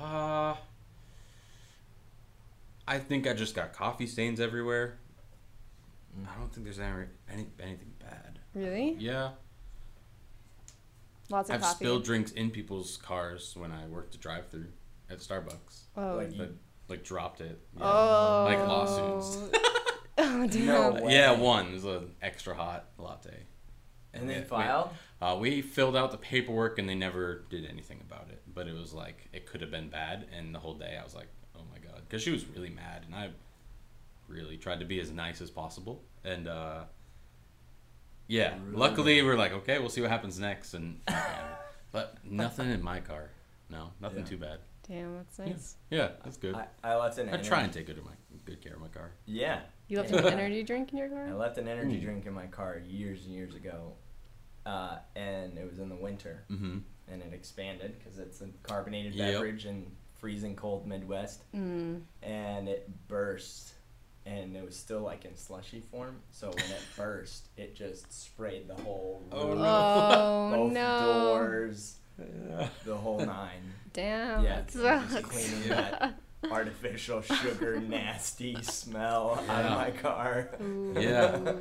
[0.01, 0.55] Uh,
[2.87, 4.97] I think I just got coffee stains everywhere.
[6.27, 8.39] I don't think there's any, any anything bad.
[8.53, 8.95] Really?
[8.99, 9.29] Yeah.
[11.29, 11.53] Lots of coffee.
[11.53, 11.75] I've coffee.
[11.85, 14.65] spilled drinks in people's cars when I worked the drive-through
[15.09, 15.81] at Starbucks.
[15.95, 16.15] oh.
[16.15, 16.51] Like you- Like,
[16.89, 17.57] like dropped it.
[17.77, 17.83] Yeah.
[17.85, 18.45] oh.
[18.49, 19.57] Like lawsuits.
[20.31, 20.65] Oh damn.
[20.65, 21.13] No way.
[21.13, 23.43] Yeah, one it was an extra hot latte.
[24.13, 24.89] And then Yeah, filed.
[25.21, 28.41] Uh, we filled out the paperwork and they never did anything about it.
[28.53, 31.15] But it was like it could have been bad, and the whole day I was
[31.15, 33.29] like, oh my god, because she was really mad, and I
[34.27, 36.03] really tried to be as nice as possible.
[36.23, 36.83] And uh,
[38.27, 38.75] yeah, Really?
[38.77, 40.99] luckily we're like, okay, we'll see what happens next, and
[41.91, 43.29] but nothing in my car.
[43.69, 44.25] No, nothing Yeah.
[44.25, 44.59] too bad.
[44.87, 45.75] Damn, that's nice.
[45.89, 46.55] Yeah, that's good.
[46.55, 47.47] I, I left an I energy.
[47.47, 48.11] try and take good, of my,
[48.45, 49.11] good care of my car.
[49.25, 49.61] Yeah.
[49.91, 50.19] You left Yeah.
[50.19, 51.27] an energy drink in your car?
[51.27, 52.01] I left an energy Ooh.
[52.01, 53.91] drink in my car years and years ago,
[54.65, 56.77] uh, and it was in the winter, Mm-hmm.
[57.09, 59.33] and it expanded because it's a carbonated Yep.
[59.33, 59.85] beverage in
[60.17, 62.03] freezing cold Midwest, Mm.
[62.23, 63.73] and it burst,
[64.25, 66.21] and it was still like in slushy form.
[66.31, 69.91] So when it burst, it just sprayed the whole Oh, room, no.
[69.97, 70.99] Oh both no.
[71.01, 71.97] doors,
[72.85, 73.73] the whole nine.
[73.91, 74.43] Damn.
[74.45, 76.13] yeah, that just cleaning that
[76.51, 80.49] artificial sugar nasty smell out of my car.
[80.99, 81.53] Yeah.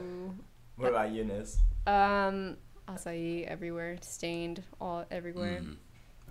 [0.76, 1.59] What about you, Nis?
[1.87, 2.57] Um,
[2.88, 5.61] acai everywhere, stained all everywhere.
[5.62, 5.76] Mm.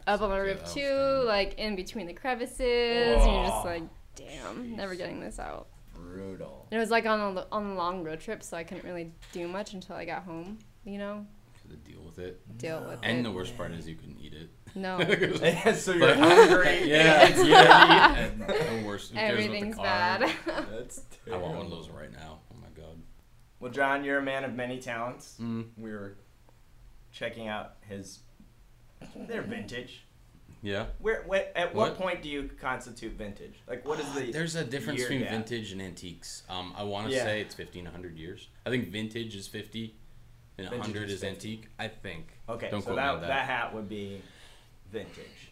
[0.08, 1.26] Up on my roof too, stained.
[1.26, 2.60] like in between the crevices.
[3.24, 3.84] And you're just Oh, like,
[4.16, 5.68] damn, never getting this out.
[5.94, 6.68] Brutal.
[6.72, 9.12] And it was like on a on a long road trip, so I couldn't really
[9.32, 10.58] do much until I got home.
[10.86, 11.26] You know,
[11.70, 12.58] To deal with it.
[12.58, 13.24] deal with And it.
[13.24, 14.50] the worst part is you couldn't eat it.
[14.76, 15.00] No,
[15.74, 16.84] so you're But- hungry.
[16.90, 18.16] Yeah, and yeah.
[18.18, 19.12] and the worst.
[19.12, 19.84] Who cares about the everything's car?
[19.86, 20.32] bad.
[20.72, 21.46] That's terrible.
[21.46, 22.40] I want one of those right now.
[22.52, 22.98] Oh my god.
[23.60, 25.36] Well, John, you're a man of many talents.
[25.42, 25.66] Mm.
[25.78, 26.16] We were
[27.12, 28.20] checking out his.
[29.16, 30.06] They're vintage.
[30.62, 30.88] Yeah.
[31.00, 31.98] Where, where at what, What?
[31.98, 33.62] point do you constitute vintage?
[33.68, 34.32] Like, what is the?
[34.32, 35.32] There's a difference between gap?
[35.32, 36.44] vintage and antiques.
[36.50, 37.24] Um, I want to Yeah.
[37.24, 38.50] say it's 1500 years.
[38.66, 39.96] I think vintage is 50
[40.58, 41.28] and Vintage 100 is is 50.
[41.54, 41.70] antique.
[41.80, 42.28] I think.
[42.50, 43.46] Okay, Don't so quote me that, on that that.
[43.46, 44.22] hat would be
[44.92, 45.52] vintage.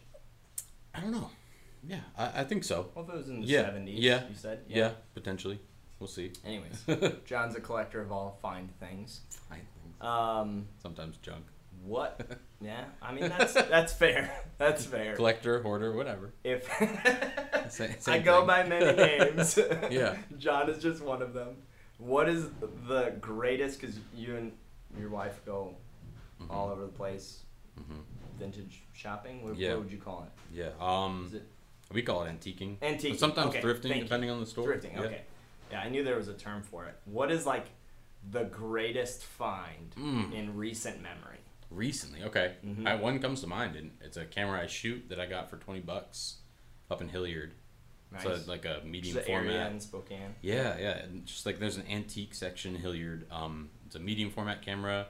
[0.94, 1.30] I don't know.
[1.86, 2.88] Yeah, I, I think so.
[2.94, 4.60] Well, if it was in the Yeah, 70s, yeah, you said?
[4.68, 5.60] Yeah, potentially.
[6.00, 6.32] We'll see.
[6.44, 6.84] Anyways,
[7.24, 9.20] John's a collector of all fine things.
[9.50, 11.44] I think Um, sometimes junk.
[11.84, 12.20] What?
[12.60, 14.32] Yeah, I mean that's that's fair.
[14.58, 15.14] That's fair.
[15.14, 16.32] Collector, hoarder, whatever.
[16.42, 16.66] If
[17.70, 18.46] Same- I same go thing.
[18.48, 19.56] by many names,
[19.88, 20.16] Yeah.
[20.38, 21.58] John is just one of them.
[21.98, 22.46] What is
[22.88, 23.80] the greatest?
[23.80, 24.50] Because you and
[24.98, 25.76] your wife go
[26.42, 26.50] Mhm.
[26.50, 27.44] all over the place,
[27.78, 28.00] Mhm.
[28.38, 29.42] Vintage shopping.
[29.42, 29.74] What, Yeah.
[29.74, 30.56] what would you call it?
[30.56, 30.70] Yeah.
[30.80, 31.42] Um, Is it
[31.92, 32.76] we call it antiquing.
[32.78, 34.02] Antiquing, But sometimes okay, thrifting, thank you.
[34.02, 34.68] depending on the store.
[34.68, 34.92] thrifting?
[34.94, 35.00] Yeah.
[35.02, 35.20] Okay.
[35.70, 36.94] Yeah, I knew there was a term for it.
[37.06, 37.66] What is like
[38.30, 40.32] the greatest find Mm.
[40.34, 41.38] in recent memory?
[41.70, 42.56] Recently, okay.
[42.64, 42.86] Mhm.
[42.86, 45.56] I, one comes to mind, and it's a camera I shoot that I got for
[45.58, 46.38] twenty bucks
[46.90, 47.52] up in Hillyard.
[48.10, 48.22] Nice.
[48.22, 49.72] So like a medium Just the area format.
[49.72, 50.34] in Spokane.
[50.40, 50.96] Yeah, yeah.
[50.98, 53.30] And just like there's an antique section in Hillyard.
[53.30, 55.08] Um, it's a medium format camera,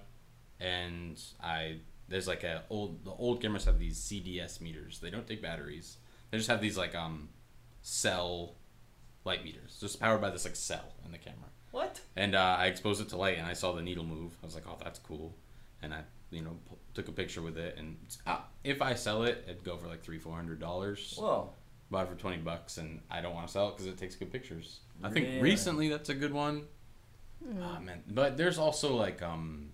[0.61, 4.99] and I there's like a old the old cameras have these CDS meters.
[5.01, 5.99] They don't take batteries.
[6.31, 7.29] They just have these like um
[7.83, 8.55] cell
[9.25, 11.49] light meters, just powered by this like cell in the camera.
[11.71, 12.01] What?
[12.17, 14.37] And uh, I exposed it to light, and I saw the needle move.
[14.43, 15.35] I was like, "Oh, that's cool,"
[15.83, 16.01] and I,
[16.31, 17.77] you know, p- took a picture with it.
[17.77, 17.97] And
[18.27, 21.15] uh, if I sell it, it'd go for like three, four hundred dollars.
[21.19, 21.51] Whoa.
[21.91, 24.15] Buy it for twenty bucks, and I don't want to sell it because it takes
[24.15, 24.81] good pictures.
[25.03, 25.41] I think Really?
[25.43, 26.65] recently that's a good one.
[27.63, 29.71] Ah, man, but there's also like um,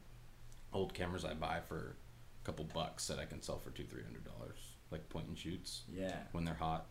[0.73, 1.97] old cameras I buy for
[2.45, 4.59] couple bucks that I can sell for two, three hundred dollars,
[4.91, 6.15] like point and shoots Yeah.
[6.33, 6.87] when they're hot.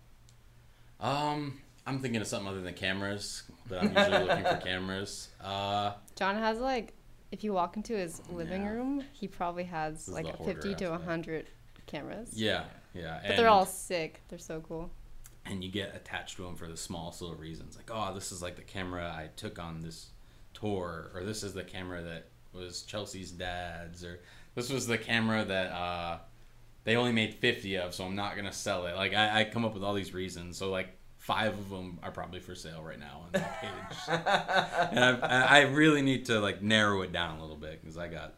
[0.99, 5.29] Um, I'm thinking of something other than cameras, but I'm usually looking for cameras.
[5.41, 5.93] Uh.
[6.15, 6.93] John has like,
[7.31, 8.69] if you walk into his living Yeah.
[8.71, 10.91] room, he probably has is like 50 to aspect.
[10.91, 11.45] 100
[11.87, 12.29] cameras.
[12.33, 13.19] Yeah, yeah.
[13.27, 14.21] But they're all sick.
[14.29, 14.89] They're so cool.
[15.45, 17.75] and you get attached to them for the smallest little reasons.
[17.75, 20.11] Like, oh, this is like the camera I took on this
[20.53, 24.21] tour, or this is the camera that was Chelsea's dad's, or
[24.55, 26.17] this was the camera that uh,
[26.83, 28.95] they only made fifty of, so I'm not gonna sell it.
[28.95, 30.57] Like, I, I come up with all these reasons.
[30.57, 30.89] So like.
[31.17, 33.97] Five of them are probably for sale right now on that page,
[34.91, 37.97] and I, I I really need to like narrow it down a little bit because
[37.97, 38.33] I got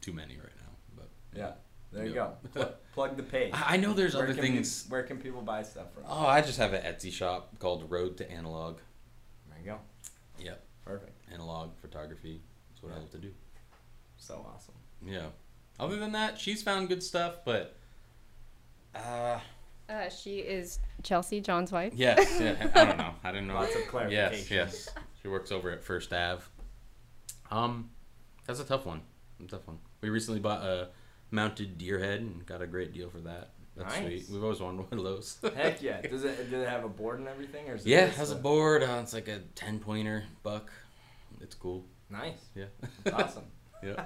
[0.00, 0.72] too many right now.
[0.96, 1.52] But Yeah.
[1.92, 2.32] There you go.
[2.54, 3.50] Plug, plug the page.
[3.52, 4.86] I I know there's Where other pe- things.
[4.88, 6.04] where can people buy stuff from?
[6.08, 8.78] Oh, I just have an Etsy shop called Road to Analog.
[9.50, 9.78] There you go.
[10.42, 10.64] Yep.
[10.86, 11.12] Perfect.
[11.34, 12.40] analog photography.
[12.70, 13.00] That's what I Yeah.
[13.02, 13.30] love to do.
[14.16, 14.74] So awesome.
[15.04, 15.26] Yeah.
[15.80, 17.76] Other than that, she's found good stuff, but
[18.94, 19.38] uh
[19.88, 21.92] Uh, she is Chelsea, John's wife.
[21.94, 23.14] yes, yeah, I don't know.
[23.24, 23.54] I didn't know.
[23.54, 24.56] Lots of Yes, clarification.
[24.56, 24.88] yes.
[25.20, 26.42] She works over at First Ave.
[27.50, 27.90] Um,
[28.46, 29.02] that's a tough one.
[29.42, 29.78] A tough one.
[30.00, 30.88] We recently bought a
[31.30, 33.50] mounted deer head and got a great deal for that.
[33.76, 34.04] That's Nice.
[34.04, 34.26] sweet.
[34.30, 35.38] We've always wanted one of those.
[35.54, 36.00] Heck yeah.
[36.02, 38.30] Does it does it have a board and everything or is it yeah, it has
[38.30, 38.82] a a- board.
[38.82, 40.70] Uh, it's like a ten pointer buck.
[41.40, 41.84] It's cool.
[42.10, 42.38] Nice.
[42.54, 42.66] Yeah.
[43.12, 43.44] Awesome.
[43.82, 44.04] yeah.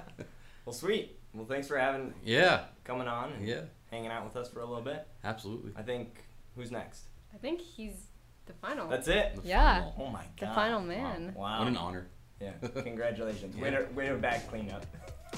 [0.65, 1.16] Well sweet.
[1.37, 2.65] Well thanks for having Yeah.
[2.83, 3.61] coming on and Yeah.
[3.91, 5.07] hanging out with us for a little bit.
[5.23, 5.71] Absolutely.
[5.75, 6.25] I think
[6.55, 7.03] who's next?
[7.33, 8.07] I think he's
[8.47, 8.87] the final.
[8.89, 9.35] That's it.
[9.35, 9.79] The Yeah.
[9.91, 9.95] final.
[9.99, 11.33] Oh my the final man.
[11.35, 11.59] Wow.
[11.59, 12.07] What an honor.
[12.41, 12.53] Yeah.
[12.75, 13.55] Congratulations.
[13.55, 13.79] Way Yeah.
[13.79, 14.85] to way to back clean up.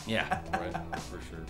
[0.07, 1.45] Yeah, right, for sure.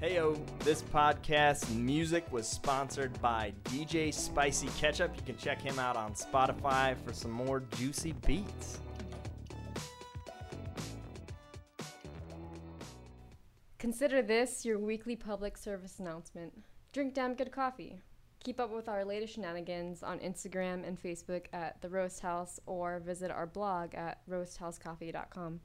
[0.00, 5.16] Heyo, this podcast music was sponsored by DJ Spicy Ketchup.
[5.16, 8.80] You can check him out on Spotify for some more juicy beats.
[13.78, 16.64] Consider this your weekly public service announcement.
[16.92, 18.00] Drink damn good coffee.
[18.42, 23.00] Keep up with our latest shenanigans on Instagram and Facebook at The Roast House or
[23.00, 25.60] visit our blog at roasthousecoffee.com.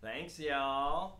[0.00, 1.18] Thanks, y'all.